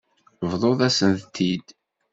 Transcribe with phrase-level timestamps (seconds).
[0.49, 1.67] Bḍut-asen-tent-id.